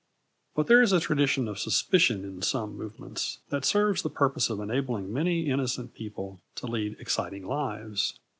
[0.55, 4.59] But there is a tradition of suspicion in some movements that serves the purpose of
[4.59, 8.17] enabling many innocent people to lead exciting lives.